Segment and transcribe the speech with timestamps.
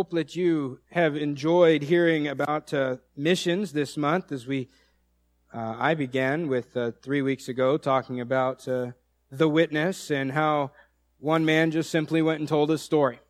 [0.00, 4.70] Hope that you have enjoyed hearing about uh, missions this month as we
[5.52, 8.92] uh, I began with uh, three weeks ago talking about uh,
[9.30, 10.70] the witness and how
[11.18, 13.20] one man just simply went and told his story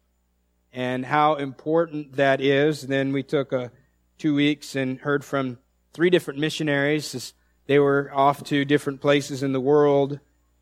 [0.73, 2.83] and how important that is.
[2.83, 3.71] Then we took uh,
[4.17, 5.59] two weeks and heard from
[5.93, 7.35] three different missionaries
[7.67, 10.21] they were off to different places in the world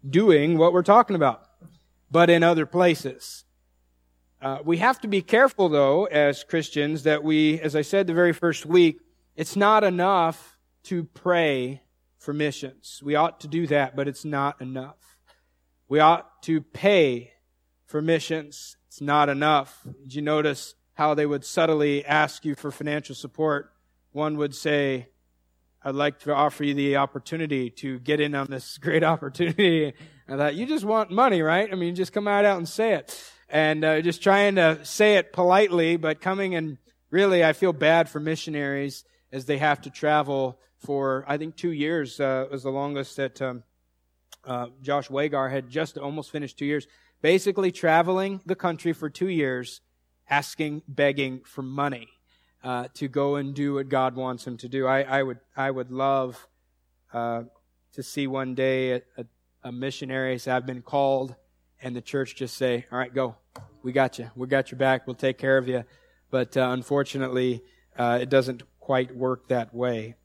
[0.08, 1.46] doing what we're talking about,
[2.10, 3.44] but in other places.
[4.40, 8.14] Uh, we have to be careful, though, as Christians, that we, as I said the
[8.14, 9.00] very first week,
[9.34, 11.82] it's not enough to pray
[12.18, 13.00] for missions.
[13.04, 15.16] We ought to do that, but it's not enough.
[15.88, 17.32] We ought to pay
[17.86, 18.76] for missions.
[18.86, 19.84] It's not enough.
[20.02, 23.72] Did you notice how they would subtly ask you for financial support?
[24.12, 25.08] One would say,
[25.82, 29.94] I'd like to offer you the opportunity to get in on this great opportunity.
[30.28, 31.68] I thought, you just want money, right?
[31.72, 35.16] I mean, just come out, out and say it and uh, just trying to say
[35.16, 36.78] it politely, but coming and
[37.10, 41.72] really, I feel bad for missionaries as they have to travel for, I think, two
[41.72, 43.62] years uh, was the longest that um,
[44.44, 46.86] uh, Josh Wagar had just almost finished two years.
[47.20, 49.80] Basically, traveling the country for two years,
[50.30, 52.08] asking, begging for money
[52.62, 54.86] uh, to go and do what God wants him to do.
[54.86, 56.46] I, I would, I would love
[57.12, 57.44] uh,
[57.94, 59.24] to see one day a, a,
[59.64, 61.34] a missionary say, "I've been called."
[61.80, 63.36] And the church just say, all right, go.
[63.82, 64.30] We got you.
[64.34, 65.06] We got your back.
[65.06, 65.84] We'll take care of you.
[66.30, 67.62] But uh, unfortunately,
[67.96, 70.16] uh, it doesn't quite work that way.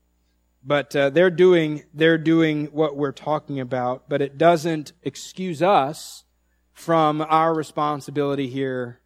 [0.66, 6.24] But uh, they're doing they're doing what we're talking about, but it doesn't excuse us
[6.72, 9.02] from our responsibility here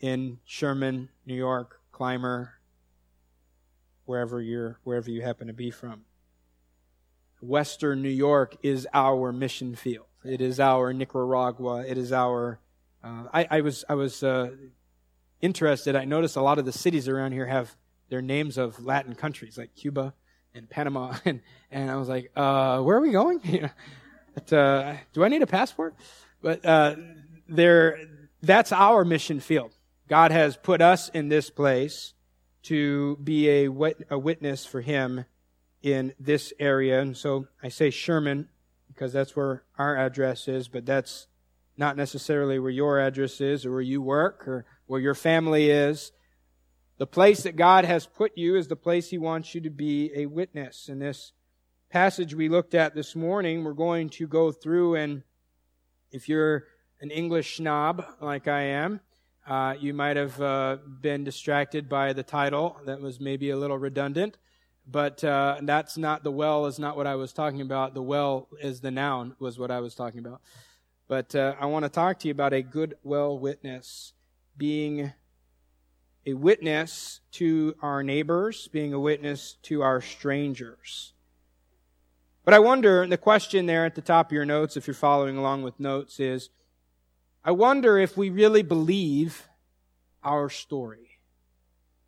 [0.00, 2.54] in Sherman, New York, Clymer,
[4.04, 6.02] wherever you're wherever you happen to be from.
[7.40, 10.06] Western New York is our mission field.
[10.28, 11.84] It is our Nicaragua.
[11.86, 12.58] It is our.
[13.02, 14.50] Uh, I, I, was I was uh,
[15.40, 15.96] interested.
[15.96, 17.76] I noticed a lot of the cities around here have
[18.08, 20.14] their names of Latin countries, like Cuba
[20.54, 23.40] and Panama, and and I was like, uh, where are we going?
[24.52, 25.94] uh, do I need a passport?
[26.42, 26.96] But uh,
[27.48, 27.98] there,
[28.42, 29.72] that's our mission field.
[30.08, 32.14] God has put us in this place
[32.64, 35.24] to be a, wit- a witness for Him
[35.82, 37.00] in this area.
[37.00, 38.48] And so I say Sherman
[38.96, 41.26] because that's where our address is, but that's
[41.76, 46.12] not necessarily where your address is or where you work or where your family is.
[46.96, 50.10] The place that God has put you is the place He wants you to be
[50.14, 50.88] a witness.
[50.88, 51.32] In this
[51.90, 55.22] passage we looked at this morning, we're going to go through and
[56.10, 56.64] if you're
[57.02, 59.00] an English snob like I am,
[59.46, 63.76] uh, you might have uh, been distracted by the title that was maybe a little
[63.76, 64.38] redundant.
[64.86, 67.94] But uh, that's not the well is not what I was talking about.
[67.94, 70.40] The well is the noun was what I was talking about.
[71.08, 74.12] But uh, I want to talk to you about a good well witness,
[74.56, 75.12] being
[76.24, 81.12] a witness to our neighbors, being a witness to our strangers.
[82.44, 85.36] But I wonder, the question there at the top of your notes, if you're following
[85.36, 86.50] along with notes, is
[87.44, 89.48] I wonder if we really believe
[90.22, 91.18] our story.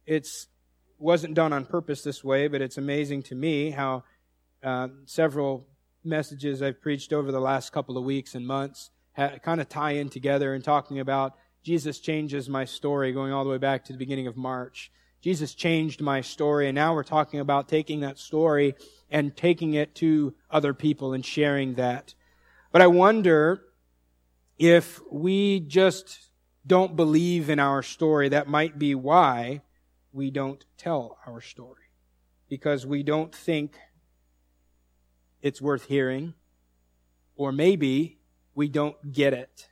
[0.06, 0.49] It's
[0.98, 4.04] wasn't done on purpose this way, but it's amazing to me how
[4.62, 5.66] uh, several
[6.04, 9.92] messages I've preached over the last couple of weeks and months ha- kind of tie
[9.92, 13.92] in together and talking about Jesus changes my story, going all the way back to
[13.92, 14.91] the beginning of March.
[15.20, 18.75] Jesus changed my story, and now we're talking about taking that story
[19.10, 22.15] and taking it to other people and sharing that.
[22.70, 23.62] But I wonder
[24.59, 26.30] if we just
[26.66, 29.62] don't believe in our story, that might be why
[30.18, 31.92] we don't tell our story
[32.48, 33.78] because we don't think
[35.41, 36.34] it's worth hearing,
[37.36, 38.18] or maybe
[38.53, 39.68] we don't get it.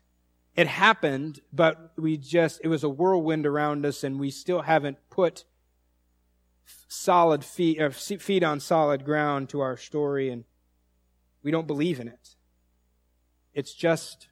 [0.55, 4.99] It happened, but we just, it was a whirlwind around us and we still haven't
[5.11, 5.45] put
[6.87, 10.45] solid feet, uh, or feet on solid ground to our story and
[11.43, 12.37] we don't believe in it.
[13.53, 14.29] It's just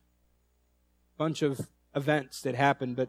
[1.16, 3.08] a bunch of events that happened, but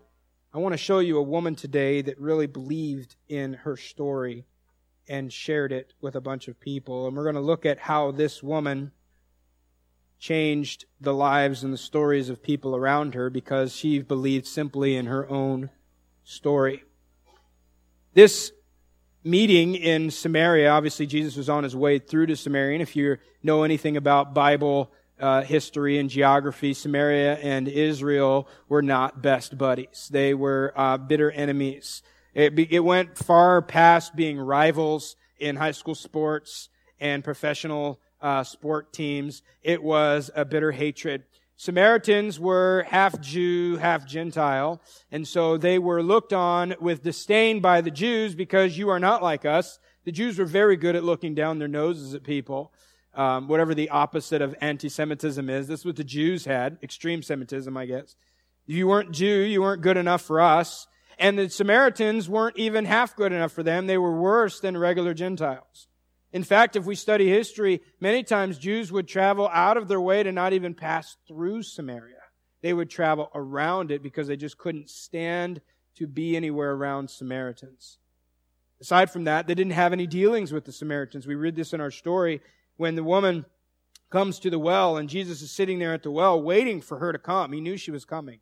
[0.56, 4.46] I want to show you a woman today that really believed in her story
[5.06, 7.08] and shared it with a bunch of people.
[7.08, 8.94] And we're going to look at how this woman
[10.18, 15.08] changed the lives and the stories of people around her because she believed simply in
[15.08, 15.72] her own
[16.24, 16.86] story.
[18.14, 18.54] This
[19.26, 22.76] meeting in Samaria, obviously Jesus was on his way through to Samaria.
[22.76, 24.90] And if you know anything about Bible
[25.20, 30.10] uh, history and geography, Samaria and Israel were not best buddies.
[30.12, 32.02] They were uh, bitter enemies.
[32.34, 36.70] It, it went far past being rivals in high school sports
[37.00, 39.42] and professional uh, sport teams.
[39.64, 41.24] It was a bitter hatred.
[41.58, 47.80] Samaritans were half Jew, half Gentile, and so they were looked on with disdain by
[47.80, 49.80] the Jews because you are not like us.
[50.04, 52.74] The Jews were very good at looking down their noses at people,
[53.16, 55.68] um, whatever the opposite of anti-Semitism is.
[55.68, 58.16] This is what the Jews had, extreme Semitism, I guess.
[58.66, 60.88] You weren't Jew, you weren't good enough for us.
[61.18, 63.88] And the Samaritans weren't even half good enough for them.
[63.88, 65.88] They were worse than regular Gentiles.
[66.34, 70.22] In fact, if we study history, many times Jews would travel out of their way
[70.24, 72.16] to not even pass through Samaria.
[72.62, 75.62] They would travel around it because they just couldn't stand
[75.96, 78.00] to be anywhere around Samaritans.
[78.82, 81.26] Aside from that, they didn't have any dealings with the Samaritans.
[81.26, 82.42] We read this in our story
[82.78, 83.46] when the woman
[84.10, 87.12] comes to the well and Jesus is sitting there at the well waiting for her
[87.12, 87.52] to come.
[87.52, 88.40] He knew she was coming.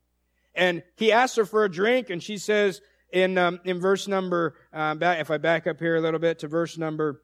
[0.56, 2.82] And he asks her for a drink, and she says
[3.12, 6.40] in, um, in verse number, uh, back, if I back up here a little bit
[6.40, 7.24] to verse number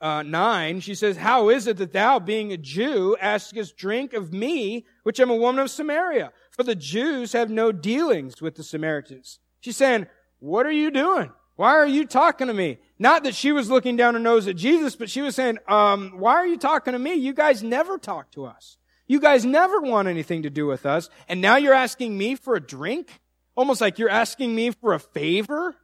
[0.00, 4.32] uh, 9, she says, How is it that thou, being a Jew, askest drink of
[4.32, 6.32] me, which am a woman of Samaria?
[6.50, 9.38] For the Jews have no dealings with the Samaritans.
[9.60, 10.06] She's saying,
[10.38, 11.30] What are you doing?
[11.58, 12.78] Why are you talking to me?
[13.00, 16.12] Not that she was looking down her nose at Jesus, but she was saying, um,
[16.16, 17.14] why are you talking to me?
[17.14, 18.76] You guys never talk to us.
[19.08, 21.10] You guys never want anything to do with us.
[21.28, 23.10] And now you're asking me for a drink?
[23.56, 25.74] Almost like you're asking me for a favor?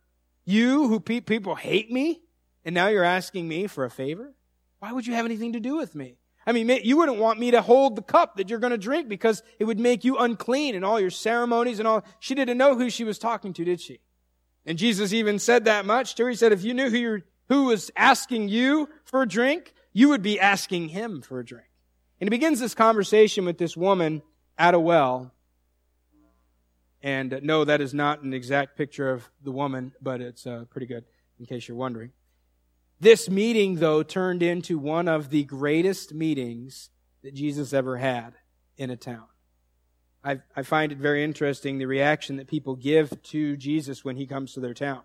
[0.44, 2.22] You who pe- people hate me?
[2.64, 4.32] And now you're asking me for a favor?
[4.78, 6.18] Why would you have anything to do with me?
[6.46, 9.08] I mean, you wouldn't want me to hold the cup that you're going to drink
[9.08, 12.04] because it would make you unclean and all your ceremonies and all.
[12.20, 13.98] She didn't know who she was talking to, did she?
[14.66, 16.30] And Jesus even said that much to her.
[16.30, 20.22] He said, if you knew who, who was asking you for a drink, you would
[20.22, 21.66] be asking him for a drink.
[22.20, 24.22] And he begins this conversation with this woman
[24.56, 25.32] at a well.
[27.02, 30.64] And uh, no, that is not an exact picture of the woman, but it's uh,
[30.70, 31.04] pretty good
[31.38, 32.12] in case you're wondering.
[32.98, 36.88] This meeting, though, turned into one of the greatest meetings
[37.22, 38.34] that Jesus ever had
[38.78, 39.26] in a town.
[40.24, 44.26] I, I find it very interesting the reaction that people give to Jesus when he
[44.26, 45.02] comes to their town.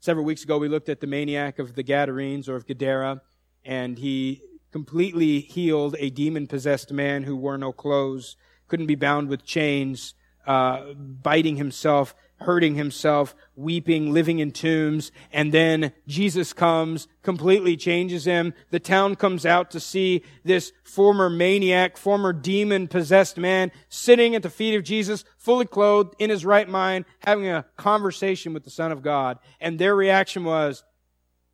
[0.00, 3.20] Several weeks ago, we looked at the maniac of the Gadarenes or of Gadara,
[3.64, 9.28] and he completely healed a demon possessed man who wore no clothes, couldn't be bound
[9.28, 10.14] with chains,
[10.46, 15.12] uh, biting himself, hurting himself, weeping, living in tombs.
[15.32, 18.54] And then Jesus comes, completely changes him.
[18.70, 24.42] The town comes out to see this former maniac, former demon possessed man sitting at
[24.42, 28.70] the feet of Jesus, fully clothed, in his right mind, having a conversation with the
[28.70, 29.38] Son of God.
[29.60, 30.84] And their reaction was,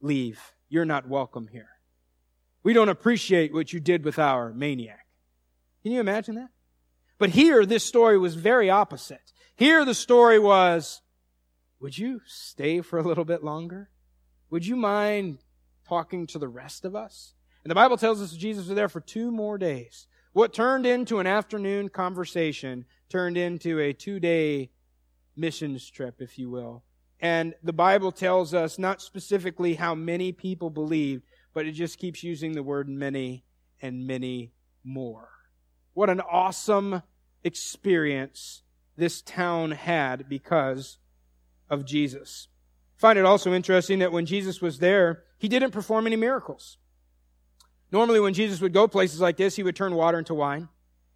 [0.00, 0.40] leave.
[0.68, 1.68] You're not welcome here.
[2.62, 5.06] We don't appreciate what you did with our maniac.
[5.82, 6.50] Can you imagine that?
[7.18, 9.32] But here, this story was very opposite.
[9.60, 11.02] Here, the story was,
[11.80, 13.90] would you stay for a little bit longer?
[14.48, 15.40] Would you mind
[15.86, 17.34] talking to the rest of us?
[17.62, 20.06] And the Bible tells us Jesus was there for two more days.
[20.32, 24.70] What turned into an afternoon conversation turned into a two day
[25.36, 26.82] missions trip, if you will.
[27.20, 32.22] And the Bible tells us not specifically how many people believed, but it just keeps
[32.22, 33.44] using the word many
[33.82, 35.28] and many more.
[35.92, 37.02] What an awesome
[37.44, 38.62] experience
[39.00, 40.98] this town had because
[41.68, 42.48] of Jesus.
[42.98, 46.76] I find it also interesting that when Jesus was there, he didn't perform any miracles.
[47.90, 50.68] Normally, when Jesus would go places like this, he would turn water into wine.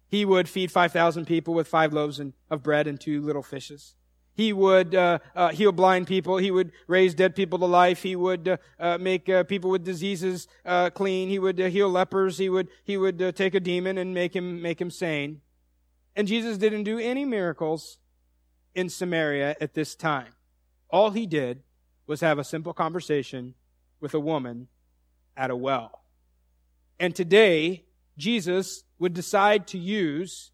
[0.07, 3.95] He would feed 5,000 people with five loaves of bread and two little fishes.
[4.33, 6.37] He would uh, uh, heal blind people.
[6.37, 8.03] He would raise dead people to life.
[8.03, 11.29] He would uh, uh make uh, people with diseases uh, clean.
[11.29, 12.37] He would heal lepers.
[12.37, 15.39] He would he would take a demon and make him make him sane.
[16.15, 17.97] And Jesus didn't do any miracles
[18.73, 20.33] in Samaria at this time.
[20.89, 21.63] All he did
[22.07, 23.55] was have a simple conversation
[23.99, 24.67] with a woman
[25.35, 26.03] at a well.
[26.99, 27.85] And today,
[28.17, 30.51] Jesus would decide to use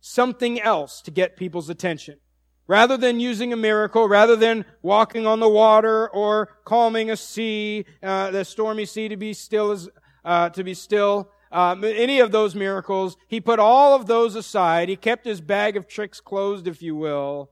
[0.00, 2.18] something else to get people's attention.
[2.66, 7.84] Rather than using a miracle, rather than walking on the water or calming a sea,
[8.02, 9.88] uh, the stormy sea to be still as,
[10.24, 14.88] uh, to be still, um, any of those miracles, he put all of those aside.
[14.88, 17.50] He kept his bag of tricks closed, if you will,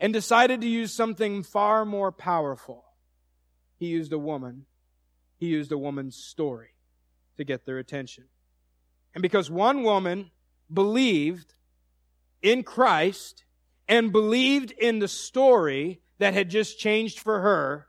[0.00, 2.84] and decided to use something far more powerful.
[3.78, 4.66] He used a woman.
[5.36, 6.70] He used a woman's story
[7.36, 8.24] to get their attention.
[9.14, 10.30] And because one woman
[10.72, 11.54] believed
[12.42, 13.44] in Christ,
[13.88, 17.86] and believed in the story that had just changed for her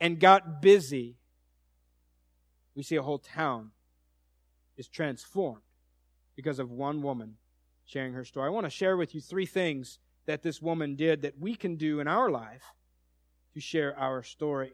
[0.00, 1.16] and got busy,
[2.74, 3.70] we see a whole town
[4.76, 5.62] is transformed
[6.36, 7.36] because of one woman
[7.84, 8.46] sharing her story.
[8.46, 11.76] I want to share with you three things that this woman did that we can
[11.76, 12.72] do in our life
[13.52, 14.72] to share our story.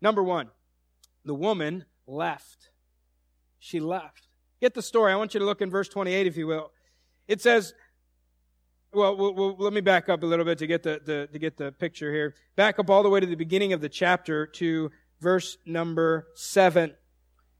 [0.00, 0.48] Number one,
[1.24, 2.70] the woman left.
[3.58, 4.28] She left.
[4.60, 5.12] Get the story.
[5.12, 6.70] I want you to look in verse 28, if you will.
[7.26, 7.74] It says,
[8.92, 11.72] well, let me back up a little bit to get the, the, to get the
[11.72, 12.34] picture here.
[12.56, 16.94] Back up all the way to the beginning of the chapter to verse number 7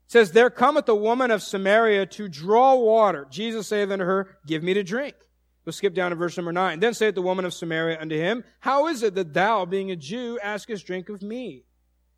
[0.09, 3.27] says, There cometh a woman of Samaria to draw water.
[3.31, 5.15] Jesus saith unto her, Give me to drink.
[5.65, 6.81] We'll skip down to verse number nine.
[6.81, 9.97] Then saith the woman of Samaria unto him, How is it that thou, being a
[9.97, 11.65] Jew, askest drink of me?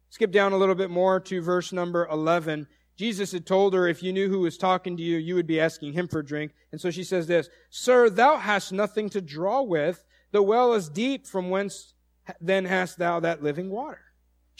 [0.09, 2.67] Skip down a little bit more to verse number 11.
[2.97, 5.61] Jesus had told her, if you knew who was talking to you, you would be
[5.61, 6.53] asking him for drink.
[6.71, 10.05] And so she says this, Sir, thou hast nothing to draw with.
[10.33, 11.27] The well is deep.
[11.27, 11.95] From whence
[12.41, 14.03] then hast thou that living water?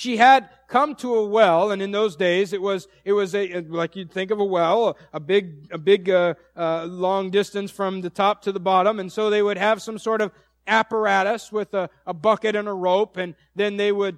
[0.01, 3.61] She had come to a well, and in those days it was it was a
[3.61, 8.01] like you'd think of a well, a big a big uh, uh, long distance from
[8.01, 10.33] the top to the bottom, and so they would have some sort of
[10.67, 14.17] apparatus with a, a bucket and a rope, and then they would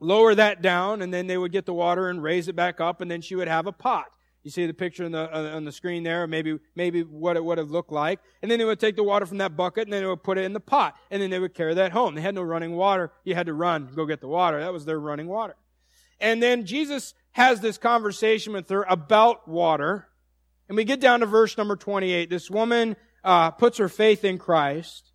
[0.00, 3.02] lower that down, and then they would get the water and raise it back up,
[3.02, 4.06] and then she would have a pot.
[4.42, 7.58] You see the picture on the, on the screen there, maybe, maybe what it would
[7.58, 8.18] have looked like.
[8.42, 10.36] And then they would take the water from that bucket and then they would put
[10.36, 10.96] it in the pot.
[11.10, 12.14] And then they would carry that home.
[12.14, 13.12] They had no running water.
[13.24, 14.60] You had to run, go get the water.
[14.60, 15.54] That was their running water.
[16.20, 20.08] And then Jesus has this conversation with her about water.
[20.68, 22.28] And we get down to verse number 28.
[22.28, 25.12] This woman, uh, puts her faith in Christ.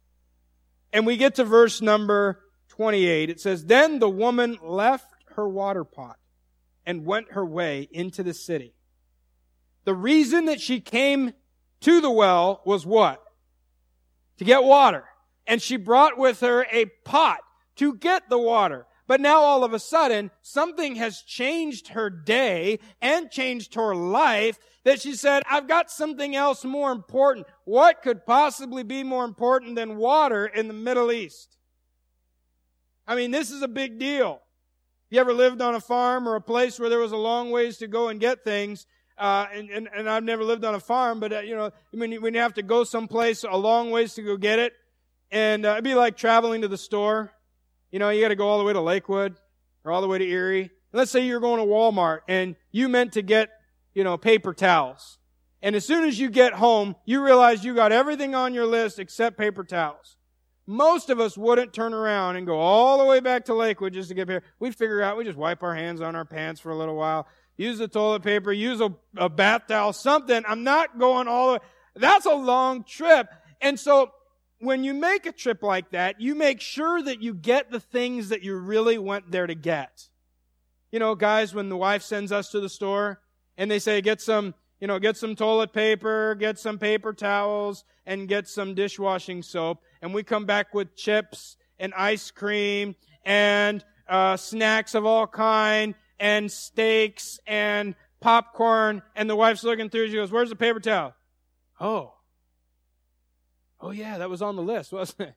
[0.93, 5.84] And we get to verse number 28, it says, Then the woman left her water
[5.84, 6.17] pot
[6.86, 8.74] and went her way into the city.
[9.88, 11.32] The reason that she came
[11.79, 13.24] to the well was what?
[14.38, 15.06] To get water.
[15.48, 17.39] And she brought with her a pot
[17.77, 18.86] to get the water.
[19.08, 24.60] But now all of a sudden, something has changed her day and changed her life
[24.84, 27.48] that she said, I've got something else more important.
[27.63, 31.56] What could possibly be more important than water in the Middle East?
[33.08, 34.41] I mean, this is a big deal.
[35.06, 37.51] If You ever lived on a farm or a place where there was a long
[37.51, 38.86] ways to go and get things?
[39.18, 42.12] Uh, and, and, and I've never lived on a farm, but, uh, you know, when
[42.12, 44.74] you, when you have to go someplace a long ways to go get it,
[45.32, 47.32] and uh, it'd be like traveling to the store.
[47.92, 49.36] You know, you got to go all the way to Lakewood
[49.84, 50.70] or all the way to Erie.
[50.94, 53.50] Let's say you're going to Walmart and you meant to get,
[53.94, 55.18] you know, paper towels.
[55.62, 59.00] And as soon as you get home, you realize you got everything on your list
[59.00, 60.18] except paper towels
[60.68, 64.10] most of us wouldn't turn around and go all the way back to Lakewood just
[64.10, 64.44] to get here.
[64.60, 67.26] We'd figure out, we just wipe our hands on our pants for a little while,
[67.58, 70.44] use the toilet paper, use a, a bath towel, something.
[70.48, 71.60] I'm not going all the way.
[71.96, 73.28] That's a long trip.
[73.60, 74.12] And so
[74.60, 78.30] when you make a trip like that, you make sure that you get the things
[78.30, 80.08] that you really went there to get.
[80.92, 83.20] You know, guys, when the wife sends us to the store
[83.58, 87.84] and they say, get some, you know, get some toilet paper, get some paper towels,
[88.06, 92.96] and get some dishwashing soap and we come back with chips and ice cream
[93.26, 99.02] and uh, snacks of all kind and steaks and popcorn.
[99.16, 100.08] And the wife's looking through.
[100.10, 101.14] She goes, "Where's the paper towel?"
[101.80, 102.14] Oh,
[103.80, 105.36] oh yeah, that was on the list, wasn't it?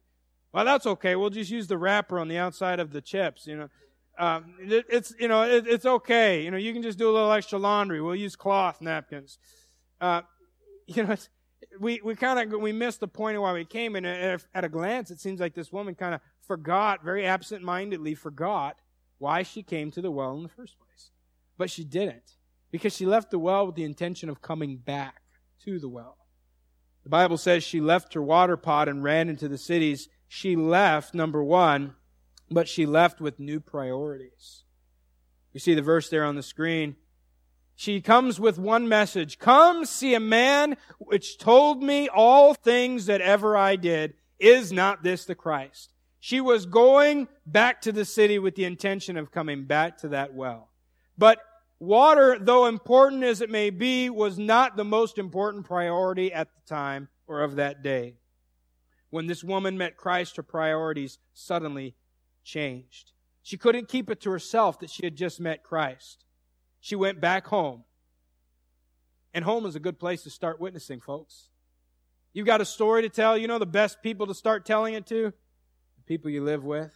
[0.53, 1.15] Well, that's okay.
[1.15, 3.47] We'll just use the wrapper on the outside of the chips.
[3.47, 3.69] You know,
[4.19, 6.43] um, it, it's you know it, it's okay.
[6.43, 8.01] You know, you can just do a little extra laundry.
[8.01, 9.39] We'll use cloth napkins.
[10.01, 10.23] Uh,
[10.87, 11.15] you know,
[11.79, 13.97] we, we kind of, we missed the point of why we came.
[13.97, 18.15] And at, at a glance, it seems like this woman kind of forgot, very absent-mindedly
[18.15, 18.77] forgot
[19.21, 21.11] why she came to the well in the first place.
[21.57, 22.35] But she didn't.
[22.73, 25.23] Because she left the well with the intention of coming back
[25.65, 26.17] to the well.
[27.05, 30.09] The Bible says she left her water pot and ran into the cities.
[30.27, 31.95] She left, number one,
[32.51, 34.65] but she left with new priorities.
[35.53, 36.97] You see the verse there on the screen
[37.81, 39.39] she comes with one message.
[39.39, 44.13] Come see a man which told me all things that ever I did.
[44.39, 45.95] Is not this the Christ?
[46.21, 50.35] She was going back to the city with the intention of coming back to that
[50.35, 50.69] well.
[51.17, 51.39] But
[51.79, 56.69] water, though important as it may be, was not the most important priority at the
[56.69, 58.17] time or of that day.
[59.09, 61.95] When this woman met Christ, her priorities suddenly
[62.45, 63.13] changed.
[63.43, 66.25] She couldn't keep it to herself that she had just met Christ.
[66.81, 67.85] She went back home.
[69.33, 71.49] And home is a good place to start witnessing, folks.
[72.33, 73.39] You've got a story to tell.
[73.39, 75.33] You know the best people to start telling it to?
[76.11, 76.91] People you live with.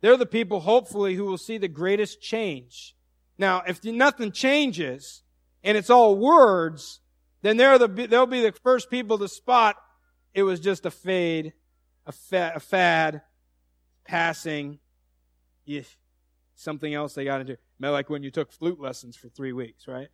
[0.00, 2.96] They're the people, hopefully, who will see the greatest change.
[3.38, 5.22] Now, if nothing changes
[5.62, 6.98] and it's all words,
[7.42, 9.76] then they're the, they'll be the first people to spot
[10.34, 11.52] it was just a fade,
[12.04, 13.22] a, fa- a fad,
[14.04, 14.80] passing,
[15.64, 15.82] yeah,
[16.56, 17.58] something else they got into.
[17.78, 20.08] Like when you took flute lessons for three weeks, right?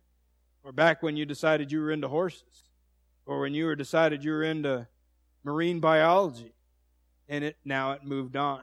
[0.63, 2.69] Or back when you decided you were into horses.
[3.25, 4.87] Or when you were decided you were into
[5.43, 6.53] marine biology.
[7.29, 8.61] And it now it moved on.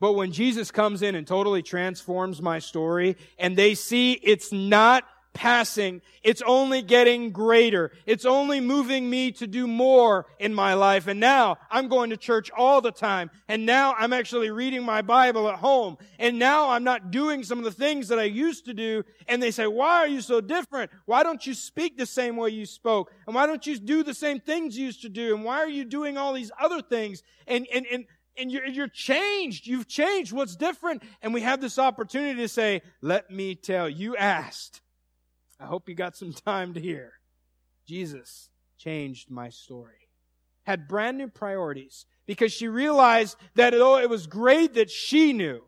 [0.00, 5.04] But when Jesus comes in and totally transforms my story, and they see it's not
[5.32, 6.02] passing.
[6.22, 7.92] It's only getting greater.
[8.06, 11.06] It's only moving me to do more in my life.
[11.06, 13.30] And now I'm going to church all the time.
[13.48, 15.96] And now I'm actually reading my Bible at home.
[16.18, 19.04] And now I'm not doing some of the things that I used to do.
[19.26, 20.90] And they say, why are you so different?
[21.06, 23.10] Why don't you speak the same way you spoke?
[23.26, 25.34] And why don't you do the same things you used to do?
[25.34, 27.22] And why are you doing all these other things?
[27.46, 28.04] And, and, and,
[28.36, 29.66] and you're, you're changed.
[29.66, 30.32] You've changed.
[30.32, 31.02] What's different?
[31.20, 34.80] And we have this opportunity to say, let me tell you asked.
[35.62, 37.12] I hope you got some time to hear.
[37.86, 40.08] Jesus changed my story.
[40.64, 45.62] Had brand new priorities because she realized that although it was great that she knew,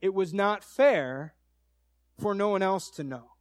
[0.00, 1.34] it was not fair
[2.18, 3.32] for no one else to know.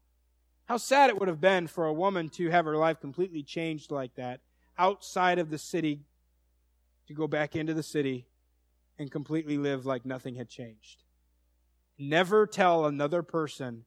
[0.65, 3.91] How sad it would have been for a woman to have her life completely changed
[3.91, 4.41] like that
[4.77, 6.01] outside of the city
[7.07, 8.27] to go back into the city
[8.97, 11.03] and completely live like nothing had changed.
[11.97, 13.85] Never tell another person,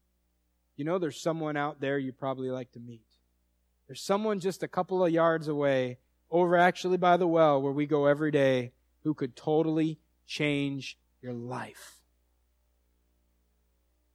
[0.76, 3.06] you know, there's someone out there you probably like to meet.
[3.86, 5.98] There's someone just a couple of yards away,
[6.30, 11.34] over actually by the well where we go every day, who could totally change your
[11.34, 12.00] life.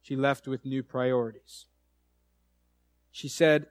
[0.02, 1.66] She left with new priorities.
[3.10, 3.66] She said,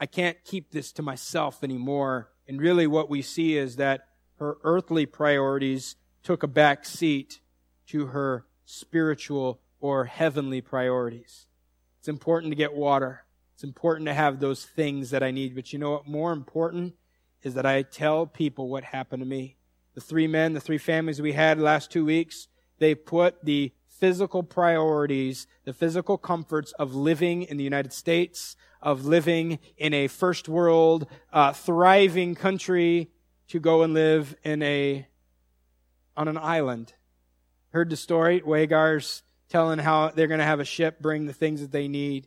[0.00, 2.30] I can't keep this to myself anymore.
[2.48, 4.08] And really, what we see is that
[4.38, 7.40] her earthly priorities took a back seat
[7.88, 11.46] to her spiritual or heavenly priorities.
[12.00, 13.24] It's important to get water.
[13.54, 15.54] It's important to have those things that I need.
[15.54, 16.08] But you know what?
[16.08, 16.94] More important
[17.42, 19.56] is that I tell people what happened to me.
[19.94, 24.42] The three men, the three families we had last two weeks, they put the physical
[24.42, 30.48] priorities, the physical comforts of living in the United States, of living in a first
[30.48, 33.10] world, uh, thriving country,
[33.48, 35.06] to go and live in a
[36.16, 36.94] on an island.
[37.72, 38.40] Heard the story.
[38.42, 42.26] Wagar's telling how they're going to have a ship bring the things that they need.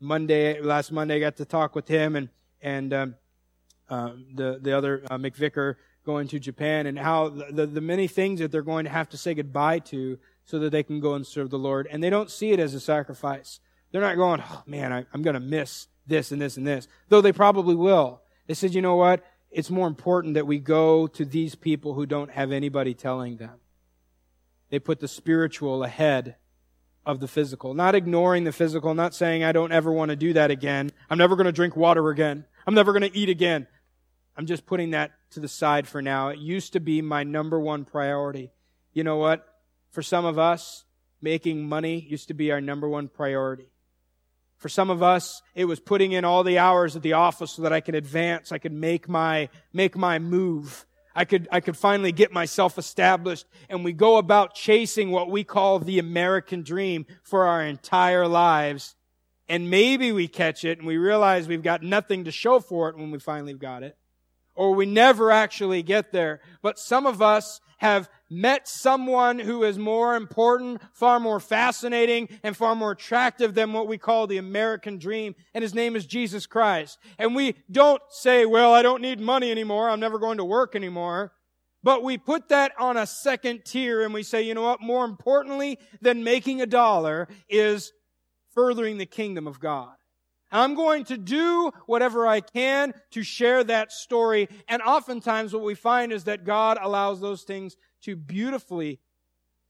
[0.00, 2.28] Monday, last Monday, I got to talk with him and
[2.60, 3.14] and um,
[3.88, 8.08] uh, the the other uh, McVicker going to Japan and how the, the, the many
[8.08, 11.14] things that they're going to have to say goodbye to so that they can go
[11.14, 11.86] and serve the Lord.
[11.90, 13.60] And they don't see it as a sacrifice.
[13.92, 16.88] They're not going, oh man, I, I'm going to miss this and this and this.
[17.08, 18.22] Though they probably will.
[18.46, 19.22] They said, you know what?
[19.50, 23.58] it's more important that we go to these people who don't have anybody telling them.
[24.70, 26.36] They put the spiritual ahead
[27.06, 27.72] of the physical.
[27.74, 30.90] Not ignoring the physical, not saying, I don't ever want to do that again.
[31.08, 32.44] I'm never going to drink water again.
[32.66, 33.66] I'm never going to eat again.
[34.36, 36.28] I'm just putting that to the side for now.
[36.28, 38.50] It used to be my number one priority.
[38.92, 39.44] You know what?
[39.90, 40.84] For some of us,
[41.20, 43.66] making money used to be our number one priority.
[44.58, 47.62] For some of us, it was putting in all the hours at the office so
[47.62, 50.84] that I could advance, I could make my, make my move.
[51.18, 55.42] I could, I could finally get myself established and we go about chasing what we
[55.42, 58.94] call the American dream for our entire lives.
[59.48, 62.96] And maybe we catch it and we realize we've got nothing to show for it
[62.96, 63.96] when we finally got it.
[64.54, 66.40] Or we never actually get there.
[66.62, 72.56] But some of us have met someone who is more important, far more fascinating, and
[72.56, 75.34] far more attractive than what we call the American dream.
[75.54, 76.98] And his name is Jesus Christ.
[77.18, 79.88] And we don't say, well, I don't need money anymore.
[79.88, 81.32] I'm never going to work anymore.
[81.82, 84.80] But we put that on a second tier and we say, you know what?
[84.80, 87.92] More importantly than making a dollar is
[88.52, 89.94] furthering the kingdom of God.
[90.50, 94.48] I'm going to do whatever I can to share that story.
[94.66, 99.00] And oftentimes what we find is that God allows those things to beautifully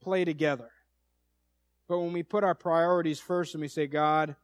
[0.00, 0.70] play together.
[1.88, 4.36] But when we put our priorities first and we say, God,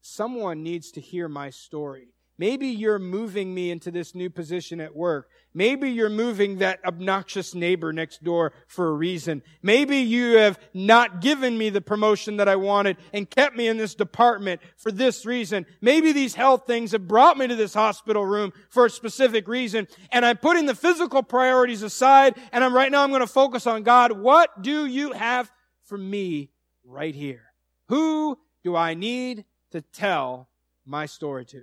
[0.00, 2.13] someone needs to hear my story.
[2.36, 5.30] Maybe you're moving me into this new position at work.
[5.54, 9.42] Maybe you're moving that obnoxious neighbor next door for a reason.
[9.62, 13.76] Maybe you have not given me the promotion that I wanted and kept me in
[13.76, 15.64] this department for this reason.
[15.80, 19.86] Maybe these health things have brought me to this hospital room for a specific reason.
[20.10, 23.68] And I'm putting the physical priorities aside and I'm right now I'm going to focus
[23.68, 24.10] on God.
[24.10, 25.52] What do you have
[25.84, 26.50] for me
[26.84, 27.44] right here?
[27.90, 30.48] Who do I need to tell
[30.84, 31.62] my story to?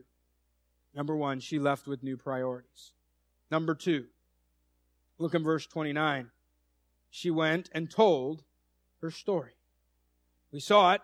[0.94, 2.94] Number one, she left with new priorities.
[3.50, 4.06] Number two,
[5.18, 6.32] look in verse 29.
[7.10, 8.44] She went and told
[9.02, 9.54] her story.
[10.52, 11.02] We saw it.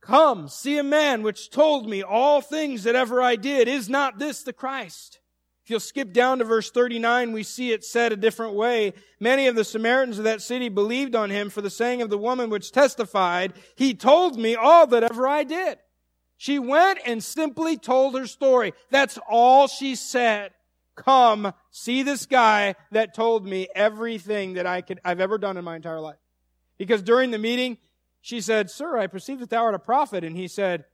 [0.00, 3.68] Come, see a man which told me all things that ever I did.
[3.68, 5.18] Is not this the Christ?
[5.64, 8.92] If you'll skip down to verse 39, we see it said a different way.
[9.18, 12.16] Many of the Samaritans of that city believed on him for the saying of the
[12.16, 15.78] woman which testified, He told me all that ever I did.
[16.36, 18.72] She went and simply told her story.
[18.90, 20.52] That's all she said.
[20.94, 25.64] Come, see this guy that told me everything that I could, I've ever done in
[25.64, 26.16] my entire life.
[26.78, 27.78] Because during the meeting,
[28.20, 30.24] she said, Sir, I perceive that thou art a prophet.
[30.24, 30.84] And he said,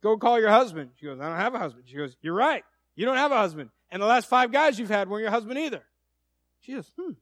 [0.00, 0.90] Go call your husband.
[0.96, 1.84] She goes, I don't have a husband.
[1.88, 2.64] She goes, You're right.
[2.94, 3.70] You don't have a husband.
[3.90, 5.82] And the last five guys you've had weren't your husband either.
[6.60, 7.12] She goes, Hmm.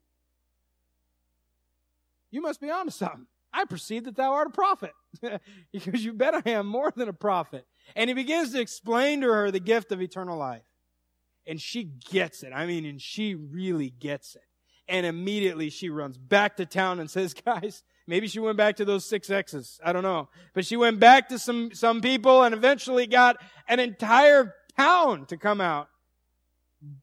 [2.31, 3.27] You must be onto something.
[3.57, 4.93] I perceive that thou art a prophet.
[5.73, 7.67] because you bet I am more than a prophet.
[7.95, 10.67] And he begins to explain to her the gift of eternal life.
[11.47, 12.53] And she gets it.
[12.55, 14.43] I mean, and she really gets it.
[14.89, 18.85] And immediately she runs back to town and says, guys, maybe she went back to
[18.85, 19.81] those six X's.
[19.83, 20.29] I don't know.
[20.53, 23.39] But she went back to some, some people and eventually got
[23.69, 25.89] an entire town to come out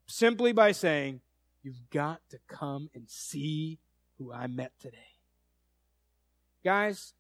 [0.08, 1.22] simply by saying,
[1.64, 3.80] you've got to come and see
[4.20, 5.13] who I met today.
[6.64, 7.14] Guys,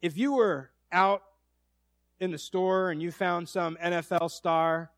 [0.00, 1.22] if you were out
[2.20, 4.90] in the store and you found some NFL star,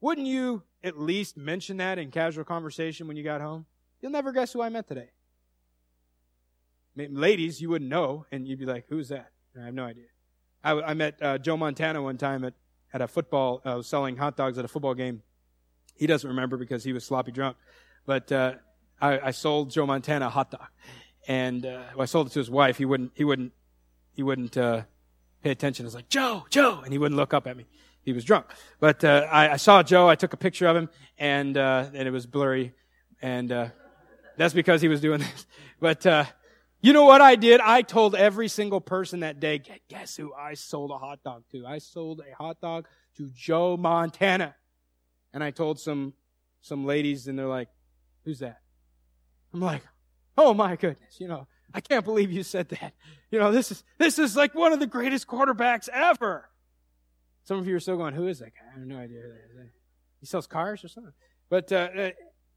[0.00, 3.64] wouldn't you at least mention that in casual conversation when you got home?
[4.02, 5.10] You'll never guess who I met today.
[6.96, 10.04] Ladies, you wouldn't know, and you'd be like, "Who's that?" And I have no idea.
[10.62, 12.54] I, I met uh, Joe Montana one time at
[12.92, 15.22] at a football, uh, selling hot dogs at a football game.
[15.96, 17.56] He doesn't remember because he was sloppy drunk,
[18.06, 18.54] but uh,
[19.00, 20.68] I, I sold Joe Montana a hot dog,
[21.26, 22.78] and uh, I sold it to his wife.
[22.78, 23.12] He wouldn't.
[23.14, 23.52] He wouldn't.
[24.12, 24.82] He wouldn't uh,
[25.42, 25.84] pay attention.
[25.84, 27.66] I was like, Joe, Joe, and he wouldn't look up at me.
[28.02, 28.46] He was drunk.
[28.80, 30.08] But uh, I, I saw Joe.
[30.08, 32.72] I took a picture of him, and uh, and it was blurry,
[33.22, 33.68] and uh,
[34.36, 35.46] that's because he was doing this.
[35.80, 36.24] But uh,
[36.80, 37.60] you know what I did?
[37.60, 41.66] I told every single person that day, guess who I sold a hot dog to?
[41.66, 44.54] I sold a hot dog to Joe Montana.
[45.34, 46.14] And I told some
[46.60, 47.68] some ladies, and they're like,
[48.24, 48.60] "Who's that?"
[49.52, 49.82] I'm like,
[50.36, 52.94] "Oh my goodness!" You know, I can't believe you said that.
[53.30, 56.48] You know, this is, this is like one of the greatest quarterbacks ever.
[57.42, 58.60] Some of you are still going, who is that guy?
[58.70, 59.72] I have no idea who that is.
[60.20, 61.12] He sells cars or something.
[61.50, 62.10] But, uh, uh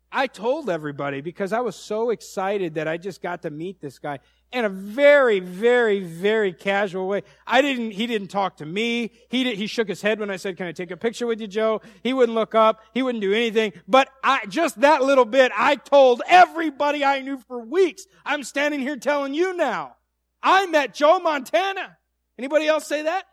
[0.09, 3.99] I told everybody because I was so excited that I just got to meet this
[3.99, 4.19] guy
[4.51, 7.23] in a very, very, very casual way.
[7.45, 9.11] I didn't, he didn't talk to me.
[9.29, 11.41] He did, he shook his head when I said, can I take a picture with
[11.41, 11.81] you, Joe?
[12.01, 12.81] He wouldn't look up.
[12.93, 13.73] He wouldn't do anything.
[13.87, 18.05] But I, just that little bit, I told everybody I knew for weeks.
[18.25, 19.97] I'm standing here telling you now.
[20.41, 21.97] I met Joe Montana.
[22.39, 23.25] Anybody else say that?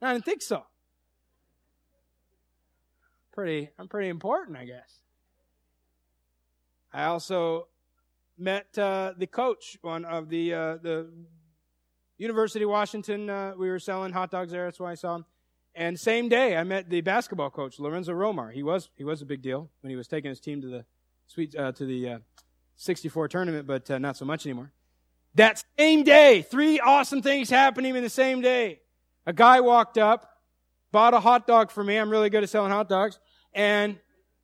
[0.00, 0.64] I didn't think so.
[3.32, 5.00] Pretty, I'm pretty important, I guess.
[6.92, 7.68] I also
[8.40, 11.10] met uh, the coach one of the uh, the
[12.18, 13.30] University of Washington.
[13.30, 14.64] Uh, we were selling hot dogs there.
[14.64, 15.24] That's why I saw him.
[15.74, 18.52] And same day, I met the basketball coach, Lorenzo Romar.
[18.52, 20.84] He was he was a big deal when he was taking his team to the
[21.26, 22.18] sweet uh, to the uh,
[22.76, 24.72] 64 tournament, but uh, not so much anymore.
[25.34, 28.80] That same day, three awesome things happening in the same day.
[29.26, 30.28] A guy walked up,
[30.90, 31.96] bought a hot dog for me.
[31.96, 33.20] I'm really good at selling hot dogs,
[33.54, 33.98] and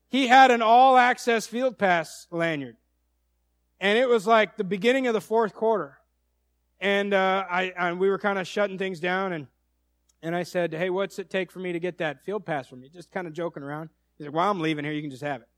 [0.09, 2.77] he had an all access field pass lanyard.
[3.81, 5.99] And it was like the beginning of the fourth quarter.
[6.81, 9.47] And, uh, I, and we were kind of shutting things down and,
[10.23, 12.83] and I said, Hey, what's it take for me to get that field pass from
[12.83, 12.89] you?
[12.89, 13.91] Just kind of joking around.
[14.19, 14.93] He said, Well, I'm leaving here.
[14.93, 15.49] You can just have it.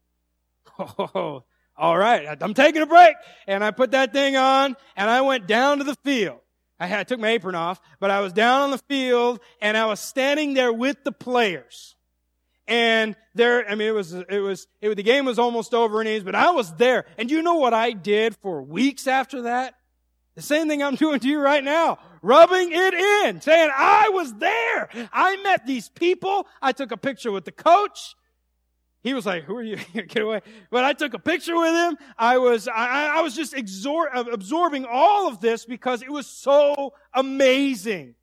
[1.15, 1.45] Oh,
[1.77, 2.37] all right.
[2.41, 3.15] I'm taking a break.
[3.47, 6.41] And I put that thing on and I went down to the field.
[6.81, 9.77] I had, I took my apron off, but I was down on the field and
[9.77, 11.97] I was standing there with the players.
[12.69, 16.23] And there, I mean, it was, it was, it, the game was almost over innings,
[16.23, 17.07] but I was there.
[17.17, 19.75] And you know what I did for weeks after that?
[20.35, 21.99] The same thing I'm doing to you right now.
[22.21, 24.91] Rubbing it in, saying, I was there.
[25.11, 26.47] I met these people.
[26.61, 28.15] I took a picture with the coach.
[29.03, 29.77] He was like, who are you?
[29.95, 30.43] Get away.
[30.71, 31.97] But I took a picture with him.
[32.19, 36.93] I was, I, I was just exor- absorbing all of this because it was so
[37.15, 38.15] amazing.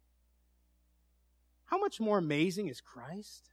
[1.66, 3.50] How much more amazing is Christ?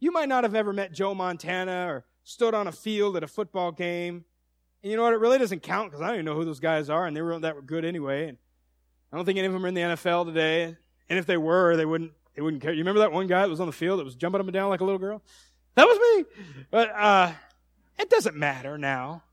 [0.00, 3.26] You might not have ever met Joe Montana or stood on a field at a
[3.26, 4.24] football game.
[4.82, 5.12] And you know what?
[5.12, 7.22] It really doesn't count because I don't even know who those guys are, and they
[7.22, 8.28] weren't that good anyway.
[8.28, 8.38] And
[9.12, 10.76] I don't think any of them are in the NFL today.
[11.08, 12.72] And if they were, they wouldn't they wouldn't care.
[12.72, 14.54] You remember that one guy that was on the field that was jumping up and
[14.54, 15.22] down like a little girl?
[15.74, 16.44] That was me.
[16.70, 17.32] But uh,
[17.98, 19.24] it doesn't matter now.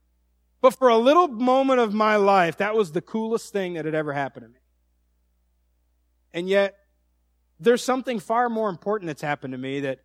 [0.60, 3.94] But for a little moment of my life, that was the coolest thing that had
[3.94, 4.58] ever happened to me.
[6.32, 6.76] And yet,
[7.60, 10.00] there's something far more important that's happened to me that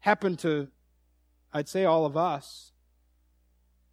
[0.00, 0.68] happened to,
[1.52, 2.72] I'd say, all of us,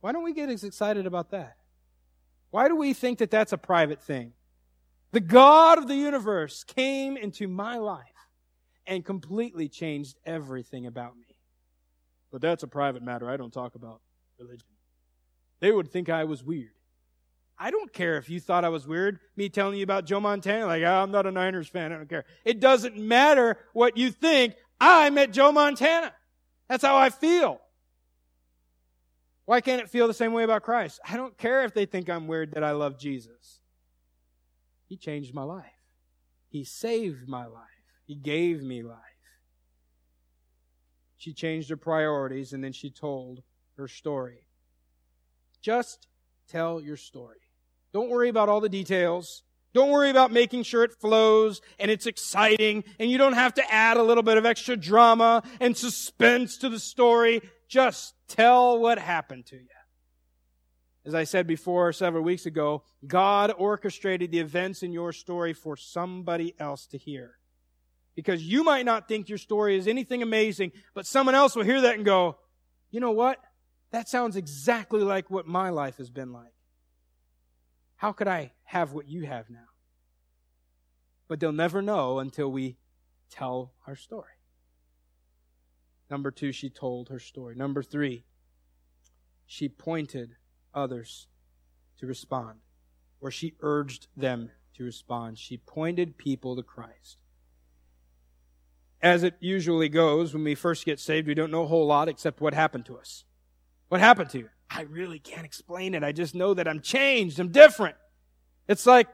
[0.02, 1.58] why don't we get as excited about that?
[2.52, 4.34] Why do we think that that's a private thing?
[5.12, 8.06] The God of the universe came into my life
[8.86, 11.36] and completely changed everything about me.
[12.32, 13.30] But that's a private matter.
[13.30, 14.02] I don't talk about
[14.38, 14.68] religion.
[15.60, 16.72] They would think I was weird.
[17.58, 20.66] I don't care if you thought I was weird, me telling you about Joe Montana.
[20.66, 21.94] Like, oh, I'm not a Niners fan.
[21.94, 22.26] I don't care.
[22.44, 24.56] It doesn't matter what you think.
[24.80, 26.14] I met Joe Montana.
[26.68, 27.60] That's how I feel.
[29.46, 31.00] Why can't it feel the same way about Christ?
[31.08, 33.60] I don't care if they think I'm weird that I love Jesus.
[34.88, 35.66] He changed my life.
[36.50, 37.62] He saved my life.
[38.06, 38.98] He gave me life.
[41.18, 43.42] She changed her priorities and then she told
[43.78, 44.48] her story.
[45.62, 46.08] Just
[46.48, 47.40] tell your story.
[47.94, 49.44] Don't worry about all the details.
[49.76, 53.74] Don't worry about making sure it flows and it's exciting and you don't have to
[53.74, 57.42] add a little bit of extra drama and suspense to the story.
[57.68, 59.68] Just tell what happened to you.
[61.06, 65.76] As I said before several weeks ago, God orchestrated the events in your story for
[65.76, 67.38] somebody else to hear.
[68.16, 71.82] Because you might not think your story is anything amazing, but someone else will hear
[71.82, 72.38] that and go,
[72.92, 73.40] you know what?
[73.92, 76.55] That sounds exactly like what my life has been like.
[77.98, 79.70] How could I have what you have now?
[81.28, 82.78] But they'll never know until we
[83.30, 84.34] tell our story.
[86.10, 87.56] Number two, she told her story.
[87.56, 88.26] Number three,
[89.46, 90.36] she pointed
[90.74, 91.28] others
[91.98, 92.60] to respond,
[93.22, 95.40] or she urged them to respond.
[95.40, 97.18] She pointed people to Christ.
[99.02, 102.10] As it usually goes, when we first get saved, we don't know a whole lot
[102.10, 103.24] except what happened to us.
[103.88, 104.50] What happened to you?
[104.70, 106.04] I really can't explain it.
[106.04, 107.40] I just know that I'm changed.
[107.40, 107.96] I'm different.
[108.68, 109.08] It's like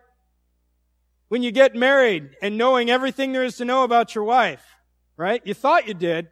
[1.28, 4.64] when you get married and knowing everything there is to know about your wife,
[5.18, 5.42] right?
[5.46, 6.30] You thought you did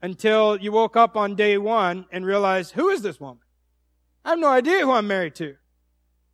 [0.00, 3.42] until you woke up on day one and realized, who is this woman?
[4.24, 5.56] I have no idea who I'm married to.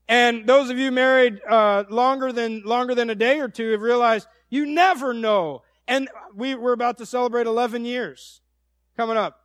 [0.09, 3.83] And those of you married uh, longer than longer than a day or two have
[3.83, 5.62] realized you never know.
[5.87, 8.40] And we're about to celebrate 11 years
[8.96, 9.38] coming up.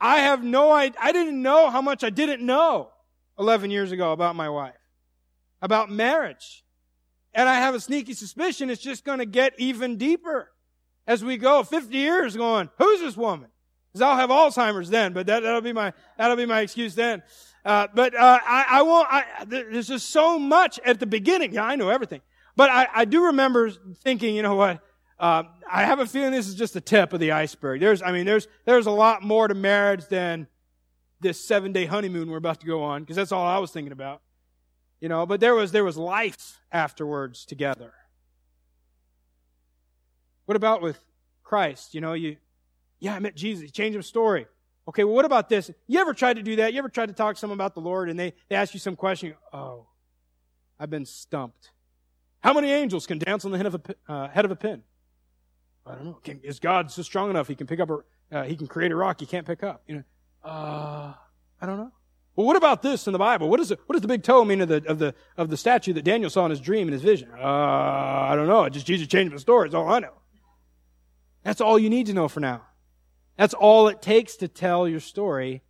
[0.00, 0.98] I have no idea.
[1.00, 2.90] I didn't know how much I didn't know
[3.38, 4.74] 11 years ago about my wife,
[5.62, 6.64] about marriage.
[7.34, 10.50] And I have a sneaky suspicion it's just going to get even deeper
[11.06, 11.62] as we go.
[11.62, 13.50] 50 years going, who's this woman?
[13.92, 17.22] Because I'll have Alzheimer's then, but that, that'll be my, that'll be my excuse then.
[17.64, 19.08] Uh, but uh, I, I won't.
[19.10, 21.54] I, there's just so much at the beginning.
[21.54, 22.20] Yeah, I know everything,
[22.54, 23.70] but I, I do remember
[24.04, 24.80] thinking, you know what?
[25.18, 27.80] Uh, I have a feeling this is just the tip of the iceberg.
[27.80, 30.46] There's, I mean, there's there's a lot more to marriage than
[31.20, 33.92] this seven day honeymoon we're about to go on, because that's all I was thinking
[33.92, 34.20] about.
[35.00, 37.92] You know, but there was there was life afterwards together.
[40.44, 40.98] What about with
[41.42, 41.94] Christ?
[41.94, 42.36] You know, you,
[43.00, 43.70] yeah, I met Jesus.
[43.70, 44.46] Change of story.
[44.88, 45.70] Okay, well, what about this?
[45.88, 46.72] You ever tried to do that?
[46.72, 48.78] You ever tried to talk to someone about the Lord and they, they ask you
[48.78, 49.34] some question?
[49.52, 49.86] Oh,
[50.78, 51.72] I've been stumped.
[52.40, 54.82] How many angels can dance on the head of a, uh, head of a pin?
[55.86, 56.18] I don't know.
[56.24, 57.98] Can, is God so strong enough he can pick up a,
[58.32, 59.82] uh, he can create a rock he can't pick up?
[59.86, 60.02] You know,
[60.44, 61.14] uh,
[61.60, 61.92] I don't know.
[62.34, 63.48] Well, what about this in the Bible?
[63.48, 65.56] What, is it, what does the big toe mean of the, of the, of the
[65.56, 67.30] statue that Daniel saw in his dream and his vision?
[67.32, 68.64] Uh, I don't know.
[68.64, 69.66] It just Jesus changed my story.
[69.66, 70.12] It's all I know.
[71.44, 72.62] That's all you need to know for now.
[73.38, 75.62] That's all it takes to tell your story.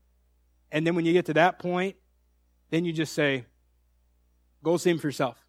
[0.72, 1.96] And then when you get to that point,
[2.70, 3.44] then you just say,
[4.64, 5.46] go see him for yourself.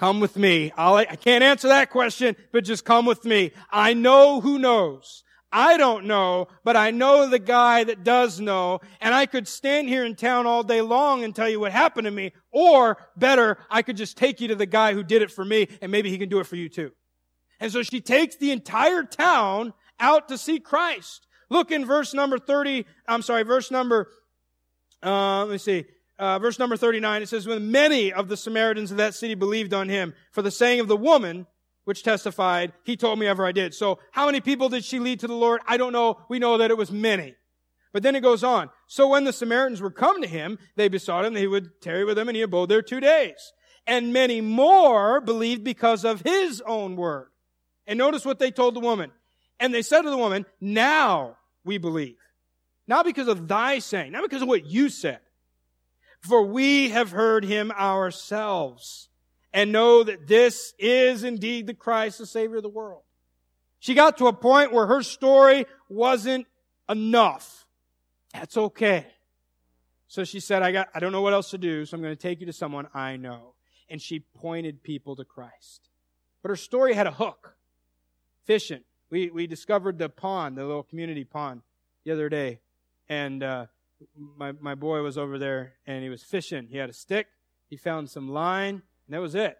[0.00, 0.72] Come with me.
[0.78, 3.52] I'll, I can't answer that question, but just come with me.
[3.70, 5.24] I know who knows.
[5.52, 9.90] I don't know, but I know the guy that does know, and I could stand
[9.90, 13.58] here in town all day long and tell you what happened to me, or better,
[13.68, 16.08] I could just take you to the guy who did it for me, and maybe
[16.08, 16.92] he can do it for you too.
[17.60, 21.26] And so she takes the entire town out to see Christ.
[21.50, 24.08] Look in verse number 30, I'm sorry, verse number,
[25.02, 25.84] uh, let me see,
[26.20, 29.72] uh, verse number 39, it says, when many of the Samaritans of that city believed
[29.72, 31.46] on him for the saying of the woman,
[31.84, 33.72] which testified, he told me ever I did.
[33.72, 35.62] So how many people did she lead to the Lord?
[35.66, 36.20] I don't know.
[36.28, 37.36] We know that it was many.
[37.92, 38.68] But then it goes on.
[38.86, 42.04] So when the Samaritans were come to him, they besought him that he would tarry
[42.04, 43.54] with them and he abode there two days.
[43.86, 47.28] And many more believed because of his own word.
[47.86, 49.10] And notice what they told the woman.
[49.58, 52.18] And they said to the woman, now we believe.
[52.86, 55.20] Not because of thy saying, not because of what you said.
[56.20, 59.08] For we have heard him ourselves
[59.52, 63.02] and know that this is indeed the Christ, the Savior of the world.
[63.78, 66.46] She got to a point where her story wasn't
[66.88, 67.66] enough.
[68.34, 69.06] That's okay.
[70.08, 72.14] So she said, I got, I don't know what else to do, so I'm going
[72.14, 73.54] to take you to someone I know.
[73.88, 75.88] And she pointed people to Christ.
[76.42, 77.54] But her story had a hook.
[78.44, 78.82] Fishing.
[79.10, 81.62] We, we discovered the pond, the little community pond,
[82.04, 82.60] the other day.
[83.08, 83.66] And uh,
[84.16, 86.68] my, my boy was over there and he was fishing.
[86.70, 87.26] He had a stick.
[87.68, 89.56] He found some line, and that was it.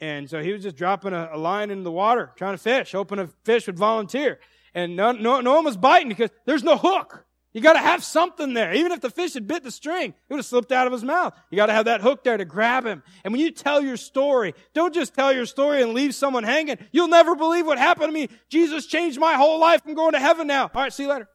[0.00, 2.92] And so he was just dropping a, a line into the water, trying to fish,
[2.92, 4.38] hoping a fish would volunteer.
[4.74, 7.24] And no, no, no one was biting because there's no hook.
[7.52, 8.74] You gotta have something there.
[8.74, 11.02] Even if the fish had bit the string, it would have slipped out of his
[11.02, 11.34] mouth.
[11.50, 13.02] You gotta have that hook there to grab him.
[13.24, 16.76] And when you tell your story, don't just tell your story and leave someone hanging.
[16.92, 18.28] You'll never believe what happened to me.
[18.50, 19.80] Jesus changed my whole life.
[19.86, 20.64] I'm going to heaven now.
[20.64, 21.28] All right, see you later.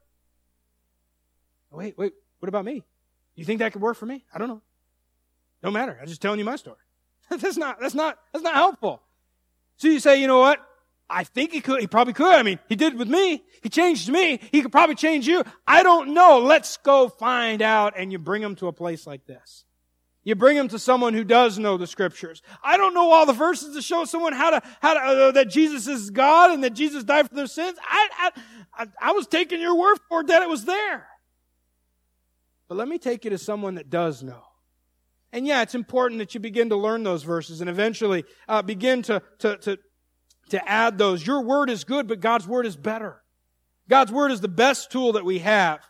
[1.72, 2.12] Wait, wait,
[2.44, 2.84] what about me?
[3.36, 4.22] You think that could work for me?
[4.34, 4.60] I don't know.
[5.62, 5.96] No matter.
[5.98, 6.76] I'm just telling you my story.
[7.30, 9.00] that's not, that's not, that's not helpful.
[9.78, 10.60] So you say, you know what?
[11.08, 12.34] I think he could, he probably could.
[12.34, 13.42] I mean, he did with me.
[13.62, 14.40] He changed me.
[14.52, 15.42] He could probably change you.
[15.66, 16.40] I don't know.
[16.40, 17.94] Let's go find out.
[17.96, 19.64] And you bring him to a place like this.
[20.22, 22.42] You bring him to someone who does know the scriptures.
[22.62, 25.48] I don't know all the verses to show someone how to, how to, uh, that
[25.48, 27.78] Jesus is God and that Jesus died for their sins.
[27.82, 28.30] I,
[28.76, 31.08] I, I was taking your word for it that it was there.
[32.68, 34.42] But let me take you to someone that does know.
[35.32, 39.02] And yeah, it's important that you begin to learn those verses and eventually uh, begin
[39.02, 39.78] to, to, to,
[40.50, 41.26] to add those.
[41.26, 43.20] Your word is good, but God's word is better.
[43.88, 45.80] God's word is the best tool that we have.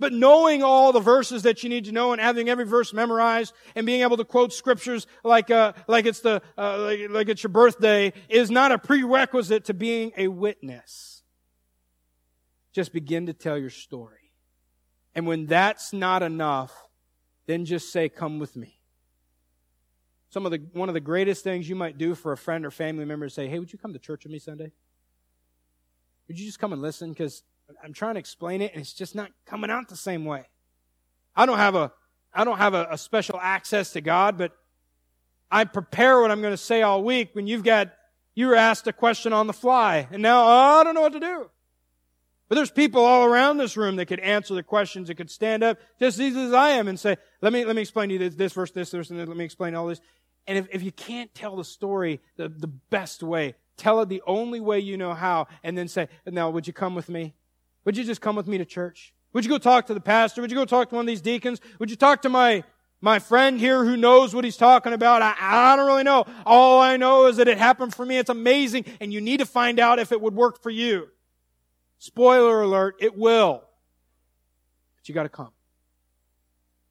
[0.00, 3.54] But knowing all the verses that you need to know and having every verse memorized
[3.74, 7.42] and being able to quote scriptures like uh, like it's the uh, like, like it's
[7.42, 11.22] your birthday is not a prerequisite to being a witness.
[12.72, 14.23] Just begin to tell your story.
[15.14, 16.72] And when that's not enough,
[17.46, 18.80] then just say, "Come with me."
[20.30, 22.70] Some of the one of the greatest things you might do for a friend or
[22.70, 24.72] family member is say, "Hey, would you come to church with me Sunday?
[26.26, 27.10] Would you just come and listen?
[27.10, 27.42] Because
[27.82, 30.48] I'm trying to explain it, and it's just not coming out the same way.
[31.36, 31.92] I don't have a
[32.32, 34.52] I don't have a, a special access to God, but
[35.50, 37.92] I prepare what I'm going to say all week when you've got
[38.34, 41.12] you were asked a question on the fly, and now oh, I don't know what
[41.12, 41.50] to do.
[42.48, 45.64] But there's people all around this room that could answer the questions, that could stand
[45.64, 48.12] up just as easy as I am and say, let me, let me explain to
[48.14, 50.00] you this, this verse, this, this, and let me explain all this.
[50.46, 54.22] And if, if you can't tell the story the, the best way, tell it the
[54.26, 57.34] only way you know how, and then say, now would you come with me?
[57.86, 59.14] Would you just come with me to church?
[59.32, 60.42] Would you go talk to the pastor?
[60.42, 61.60] Would you go talk to one of these deacons?
[61.78, 62.62] Would you talk to my,
[63.00, 65.22] my friend here who knows what he's talking about?
[65.22, 66.26] I, I don't really know.
[66.46, 68.18] All I know is that it happened for me.
[68.18, 68.84] It's amazing.
[69.00, 71.08] And you need to find out if it would work for you.
[71.98, 73.62] Spoiler alert, it will.
[74.96, 75.52] But you gotta come.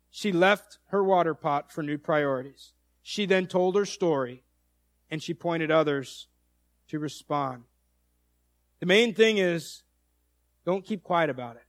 [0.10, 2.74] She left her water pot for new priorities.
[3.02, 4.44] She then told her story
[5.10, 6.28] and she pointed others
[6.88, 7.64] to respond.
[8.80, 9.84] The main thing is
[10.66, 11.66] don't keep quiet about it.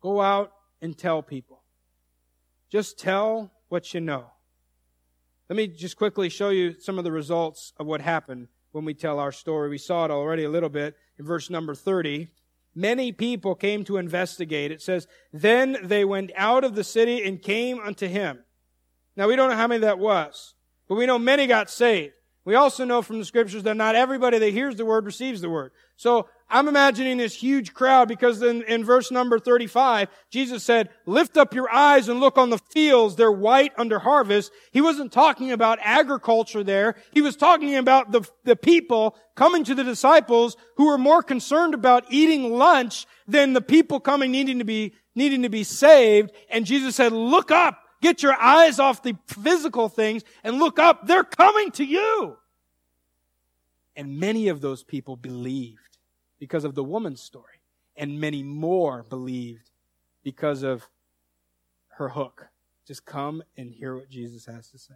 [0.00, 1.62] Go out and tell people.
[2.70, 4.26] Just tell what you know.
[5.48, 8.48] Let me just quickly show you some of the results of what happened
[8.78, 9.68] when we tell our story.
[9.68, 12.28] We saw it already a little bit in verse number 30.
[12.76, 14.70] Many people came to investigate.
[14.70, 18.38] It says, Then they went out of the city and came unto him.
[19.16, 20.54] Now we don't know how many that was,
[20.88, 22.14] but we know many got saved.
[22.44, 25.50] We also know from the scriptures that not everybody that hears the word receives the
[25.50, 25.72] word.
[25.96, 31.36] So I'm imagining this huge crowd because in, in verse number 35, Jesus said, lift
[31.36, 33.16] up your eyes and look on the fields.
[33.16, 34.50] They're white under harvest.
[34.72, 36.94] He wasn't talking about agriculture there.
[37.12, 41.74] He was talking about the, the people coming to the disciples who were more concerned
[41.74, 46.32] about eating lunch than the people coming needing to be, needing to be saved.
[46.50, 47.78] And Jesus said, look up.
[48.00, 51.06] Get your eyes off the physical things and look up.
[51.06, 52.38] They're coming to you.
[53.96, 55.87] And many of those people believed
[56.38, 57.60] because of the woman's story.
[57.96, 59.70] And many more believed
[60.22, 60.88] because of
[61.96, 62.48] her hook.
[62.86, 64.94] Just come and hear what Jesus has to say.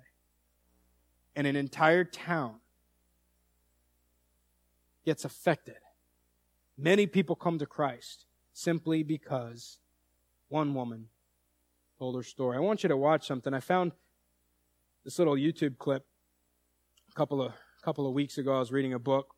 [1.35, 2.57] And an entire town
[5.05, 5.77] gets affected.
[6.79, 9.79] Many people come to Christ simply because
[10.49, 11.09] one woman
[11.99, 12.57] told her story.
[12.57, 13.53] I want you to watch something.
[13.53, 13.93] I found
[15.05, 16.05] this little YouTube clip
[17.11, 18.55] a couple of a couple of weeks ago.
[18.55, 19.35] I was reading a book.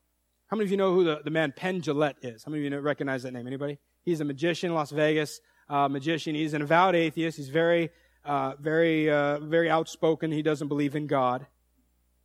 [0.47, 2.45] How many of you know who the, the man Penn Jillette is?
[2.45, 3.47] How many of you know, recognize that name?
[3.47, 3.79] Anybody?
[4.03, 6.35] He's a magician, Las Vegas uh, magician.
[6.35, 7.37] He's an avowed atheist.
[7.37, 7.91] He's very,
[8.25, 10.31] uh, very, uh, very outspoken.
[10.31, 11.47] He doesn't believe in God.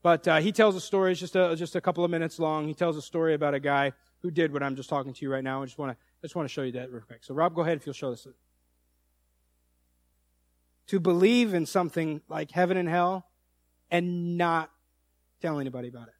[0.01, 1.11] But uh, he tells a story.
[1.11, 2.67] It's just a, just a couple of minutes long.
[2.67, 5.31] He tells a story about a guy who did what I'm just talking to you
[5.31, 5.61] right now.
[5.61, 7.23] I just want to just want to show you that real quick.
[7.23, 8.27] So Rob, go ahead if you'll show this
[10.89, 13.27] to believe in something like heaven and hell
[13.91, 14.71] and not
[15.39, 16.13] tell anybody about it.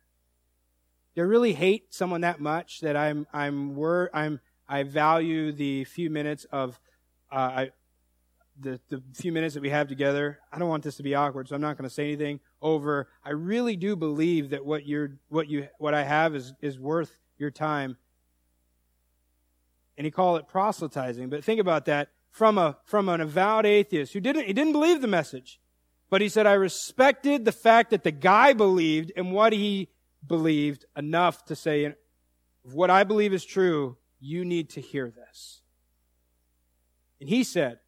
[1.20, 6.10] I really hate someone that much that I'm I'm wor- I'm I value the few
[6.10, 6.80] minutes of
[7.32, 7.72] uh, I,
[8.60, 10.40] the the few minutes that we have together.
[10.52, 13.08] I don't want this to be awkward, so I'm not going to say anything over.
[13.24, 17.20] I really do believe that what you're what you what I have is is worth
[17.38, 17.98] your time.
[19.98, 24.14] And he called it proselytizing, but think about that from a, from an avowed atheist
[24.14, 25.60] who didn't, he didn't believe the message.
[26.10, 29.90] But he said, I respected the fact that the guy believed in what he
[30.26, 31.94] believed enough to say,
[32.64, 35.62] what I believe is true, you need to hear this.
[37.20, 37.80] And he said,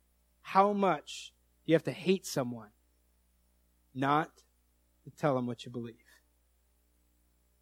[0.41, 1.33] how much
[1.65, 2.69] do you have to hate someone
[3.93, 4.31] not
[5.03, 5.95] to tell them what you believe?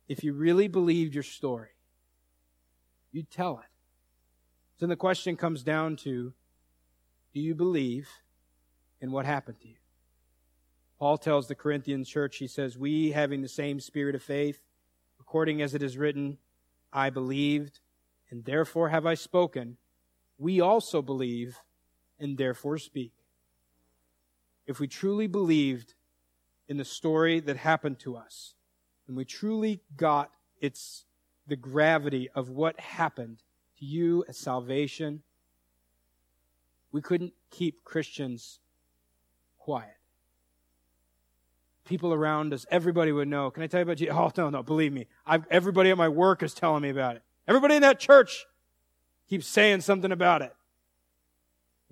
[0.07, 1.70] If you really believed your story,
[3.11, 3.70] you'd tell it.
[4.78, 6.34] So then the question comes down to,
[7.34, 8.09] do you believe
[9.01, 9.76] in what happened to you?
[10.99, 14.61] Paul tells the Corinthian church, he says, We, having the same spirit of faith,
[15.19, 16.37] according as it is written,
[16.91, 17.79] I believed,
[18.29, 19.77] and therefore have I spoken.
[20.37, 21.57] We also believe,
[22.19, 23.13] and therefore speak.
[24.67, 25.93] If we truly believed
[26.67, 28.55] in the story that happened to us,
[29.07, 31.05] and we truly got its
[31.47, 33.41] the gravity of what happened
[33.79, 35.23] to you as salvation,
[36.91, 38.59] we couldn't keep Christians
[39.57, 39.98] quiet.
[41.86, 43.49] People around us, everybody would know.
[43.49, 44.15] Can I tell you about Jesus?
[44.15, 45.07] Oh, no, no, believe me.
[45.25, 47.23] I've, everybody at my work is telling me about it.
[47.47, 48.45] Everybody in that church
[49.27, 50.53] keeps saying something about it.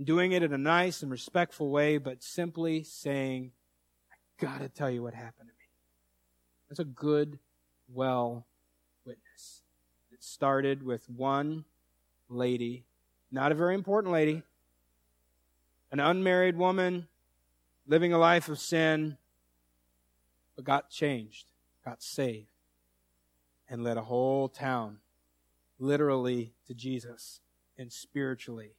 [0.03, 3.51] Doing it in a nice and respectful way, but simply saying,
[4.11, 4.15] I
[4.45, 5.69] gotta tell you what happened to me.
[6.69, 7.39] That's a good,
[7.91, 8.45] well
[9.05, 9.63] witness.
[10.11, 11.65] It started with one
[12.29, 12.85] lady,
[13.31, 14.43] not a very important lady,
[15.91, 17.07] an unmarried woman
[17.87, 19.17] living a life of sin,
[20.57, 21.45] but got changed,
[21.85, 22.49] got saved,
[23.69, 24.97] and led a whole town
[25.79, 27.39] literally to Jesus
[27.77, 28.71] and spiritually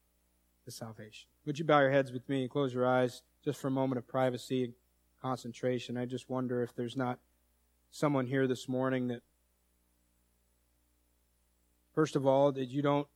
[0.64, 1.28] to salvation.
[1.46, 3.98] Would you bow your heads with me and close your eyes just for a moment
[3.98, 4.74] of privacy and
[5.22, 5.96] concentration?
[5.96, 7.20] I just wonder if there's not
[7.92, 9.22] someone here this morning that,
[11.94, 13.06] first of all, that you don't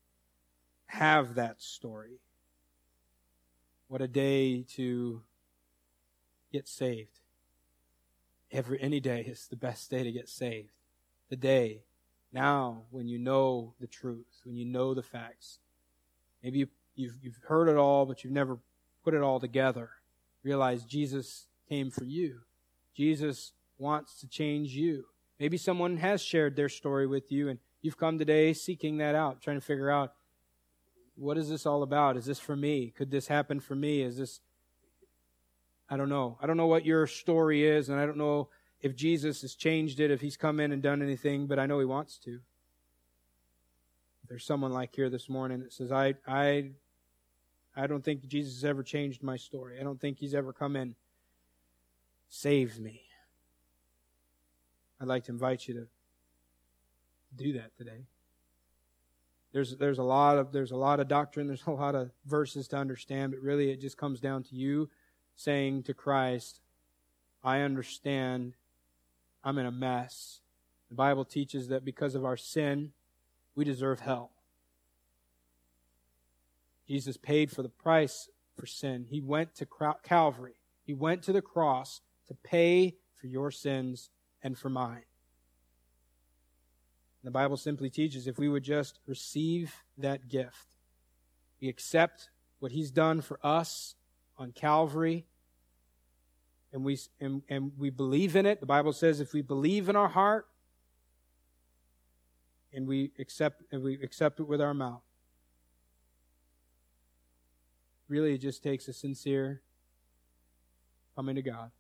[0.86, 2.20] have that story.
[3.88, 5.20] What a day to
[6.52, 7.22] get saved.
[8.53, 10.72] Every any day is the best day to get saved.
[11.30, 11.84] The day
[12.32, 15.59] now when you know the truth, when you know the facts.
[16.42, 18.59] Maybe you, you've, you've heard it all, but you've never
[19.03, 19.90] put it all together.
[20.42, 22.40] Realize Jesus came for you.
[22.94, 25.07] Jesus wants to change you.
[25.40, 29.40] Maybe someone has shared their story with you and you've come today seeking that out,
[29.40, 30.12] trying to figure out
[31.16, 32.16] what is this all about?
[32.16, 32.92] Is this for me?
[32.96, 34.03] Could this happen for me?
[34.03, 34.40] Is this,
[35.89, 36.39] I don't know.
[36.41, 38.49] I don't know what your story is, and I don't know
[38.80, 41.78] if Jesus has changed it, if he's come in and done anything, but I know
[41.78, 42.41] he wants to.
[44.28, 46.70] There's someone like here this morning that says, I, I,
[47.76, 49.78] I don't think Jesus has ever changed my story.
[49.78, 50.95] I don't think he's ever come in,
[52.28, 53.03] saved me.
[55.01, 55.87] I'd like to invite you to
[57.37, 58.07] do that today.
[59.53, 62.68] There's there's a lot of there's a lot of doctrine, there's a lot of verses
[62.68, 64.89] to understand, but really it just comes down to you
[65.43, 66.61] saying to Christ,
[67.43, 68.55] I understand
[69.43, 70.40] I'm in a mess.
[70.88, 72.93] The Bible teaches that because of our sin,
[73.55, 74.30] we deserve hell.
[76.86, 79.07] Jesus paid for the price for sin.
[79.09, 79.66] He went to
[80.03, 80.55] Calvary.
[80.84, 84.11] He went to the cross to pay for your sins
[84.43, 85.05] and for mine.
[87.24, 90.76] The Bible simply teaches if we would just receive that gift,
[91.61, 93.95] we accept what He's done for us
[94.36, 95.24] on Calvary,
[96.73, 98.61] and we, and, and we believe in it.
[98.61, 100.47] The Bible says if we believe in our heart
[102.73, 105.03] and we accept, and we accept it with our mouth,
[108.09, 109.62] really it just takes a sincere
[111.14, 111.70] coming to God.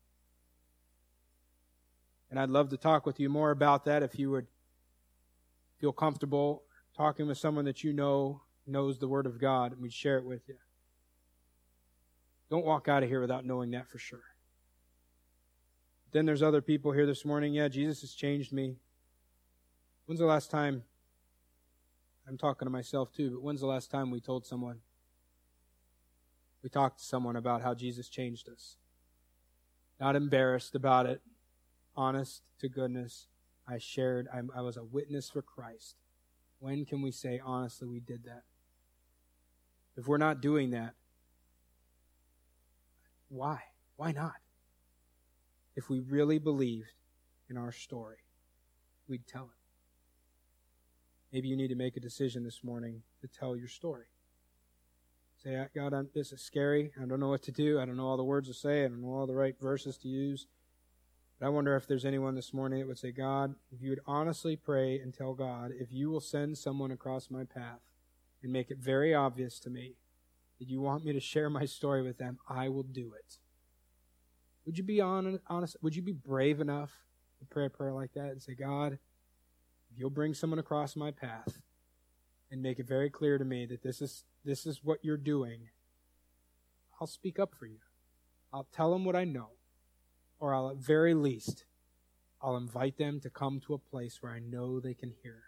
[2.30, 4.46] And I'd love to talk with you more about that if you would
[5.78, 6.62] feel comfortable
[6.96, 10.24] talking with someone that you know knows the Word of God and we'd share it
[10.24, 10.56] with you.
[12.50, 14.31] Don't walk out of here without knowing that for sure.
[16.12, 17.54] Then there's other people here this morning.
[17.54, 18.76] Yeah, Jesus has changed me.
[20.04, 20.82] When's the last time?
[22.28, 24.80] I'm talking to myself too, but when's the last time we told someone?
[26.62, 28.76] We talked to someone about how Jesus changed us.
[29.98, 31.22] Not embarrassed about it,
[31.96, 33.26] honest to goodness.
[33.66, 35.96] I shared, I, I was a witness for Christ.
[36.58, 38.42] When can we say honestly we did that?
[39.96, 40.94] If we're not doing that,
[43.28, 43.60] why?
[43.96, 44.34] Why not?
[45.74, 46.92] If we really believed
[47.48, 48.18] in our story,
[49.08, 49.62] we'd tell it.
[51.32, 54.06] Maybe you need to make a decision this morning to tell your story.
[55.42, 56.92] Say, ah, God, I'm, this is scary.
[57.00, 57.80] I don't know what to do.
[57.80, 58.84] I don't know all the words to say.
[58.84, 60.46] I don't know all the right verses to use.
[61.40, 64.02] But I wonder if there's anyone this morning that would say, God, if you would
[64.06, 67.80] honestly pray and tell God, if you will send someone across my path
[68.42, 69.96] and make it very obvious to me
[70.60, 73.38] that you want me to share my story with them, I will do it.
[74.66, 75.76] Would you be honest?
[75.82, 76.92] Would you be brave enough
[77.38, 81.10] to pray a prayer like that and say, God, if you'll bring someone across my
[81.10, 81.60] path
[82.50, 85.68] and make it very clear to me that this is this is what you're doing,
[87.00, 87.78] I'll speak up for you.
[88.52, 89.50] I'll tell them what I know
[90.42, 91.66] or I'll at very least,
[92.42, 95.44] I'll invite them to come to a place where I know they can hear.